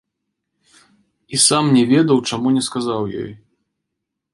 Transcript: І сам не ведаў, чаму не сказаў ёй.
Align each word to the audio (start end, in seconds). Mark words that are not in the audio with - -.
І 1.35 1.41
сам 1.47 1.65
не 1.77 1.83
ведаў, 1.93 2.17
чаму 2.31 2.47
не 2.59 2.67
сказаў 2.71 3.01
ёй. 3.23 3.31